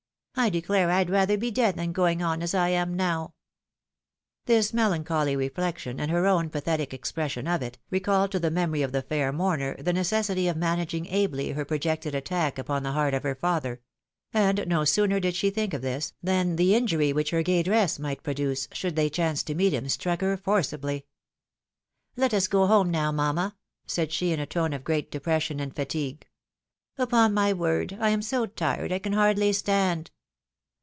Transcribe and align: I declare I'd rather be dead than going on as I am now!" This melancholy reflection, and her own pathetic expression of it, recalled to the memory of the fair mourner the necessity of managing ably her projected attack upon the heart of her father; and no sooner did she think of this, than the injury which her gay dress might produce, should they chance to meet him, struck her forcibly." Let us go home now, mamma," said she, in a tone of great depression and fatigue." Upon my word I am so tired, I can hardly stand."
I 0.33 0.49
declare 0.49 0.89
I'd 0.89 1.09
rather 1.11 1.37
be 1.37 1.51
dead 1.51 1.75
than 1.75 1.91
going 1.91 2.23
on 2.23 2.41
as 2.41 2.55
I 2.55 2.69
am 2.69 2.95
now!" 2.95 3.35
This 4.47 4.73
melancholy 4.73 5.35
reflection, 5.35 5.99
and 5.99 6.09
her 6.09 6.25
own 6.25 6.49
pathetic 6.49 6.95
expression 6.95 7.47
of 7.47 7.61
it, 7.61 7.77
recalled 7.91 8.31
to 8.31 8.39
the 8.39 8.49
memory 8.49 8.81
of 8.81 8.91
the 8.91 9.03
fair 9.03 9.31
mourner 9.31 9.75
the 9.77 9.93
necessity 9.93 10.47
of 10.47 10.57
managing 10.57 11.05
ably 11.07 11.51
her 11.51 11.63
projected 11.65 12.15
attack 12.15 12.57
upon 12.57 12.81
the 12.81 12.93
heart 12.93 13.13
of 13.13 13.21
her 13.21 13.35
father; 13.35 13.81
and 14.33 14.65
no 14.67 14.83
sooner 14.83 15.19
did 15.19 15.35
she 15.35 15.51
think 15.51 15.75
of 15.75 15.83
this, 15.83 16.13
than 16.23 16.55
the 16.55 16.73
injury 16.73 17.13
which 17.13 17.29
her 17.29 17.43
gay 17.43 17.61
dress 17.61 17.99
might 17.99 18.23
produce, 18.23 18.67
should 18.73 18.95
they 18.95 19.11
chance 19.11 19.43
to 19.43 19.53
meet 19.53 19.73
him, 19.73 19.87
struck 19.89 20.21
her 20.21 20.37
forcibly." 20.37 21.05
Let 22.17 22.33
us 22.33 22.47
go 22.47 22.65
home 22.65 22.89
now, 22.89 23.11
mamma," 23.11 23.55
said 23.85 24.11
she, 24.11 24.31
in 24.31 24.39
a 24.39 24.47
tone 24.47 24.73
of 24.73 24.83
great 24.85 25.11
depression 25.11 25.59
and 25.59 25.75
fatigue." 25.75 26.25
Upon 26.97 27.31
my 27.31 27.53
word 27.53 27.95
I 27.99 28.09
am 28.09 28.23
so 28.23 28.47
tired, 28.47 28.91
I 28.91 28.97
can 28.97 29.13
hardly 29.13 29.53
stand." 29.53 30.09